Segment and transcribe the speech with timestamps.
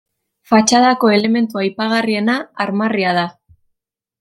[0.51, 3.29] Fatxadako elementu aipagarriena armarria da.